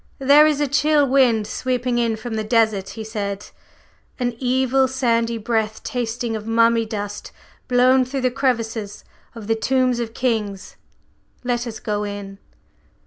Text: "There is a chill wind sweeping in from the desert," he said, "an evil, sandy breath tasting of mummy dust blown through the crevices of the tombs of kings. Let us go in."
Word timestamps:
"There 0.17 0.47
is 0.47 0.59
a 0.59 0.67
chill 0.67 1.07
wind 1.07 1.45
sweeping 1.45 1.99
in 1.99 2.15
from 2.15 2.33
the 2.33 2.43
desert," 2.43 2.89
he 2.97 3.03
said, 3.03 3.51
"an 4.19 4.33
evil, 4.39 4.87
sandy 4.87 5.37
breath 5.37 5.83
tasting 5.83 6.35
of 6.35 6.47
mummy 6.47 6.87
dust 6.87 7.31
blown 7.67 8.03
through 8.03 8.21
the 8.21 8.31
crevices 8.31 9.05
of 9.35 9.45
the 9.45 9.53
tombs 9.53 9.99
of 9.99 10.15
kings. 10.15 10.75
Let 11.43 11.67
us 11.67 11.79
go 11.79 12.03
in." 12.03 12.39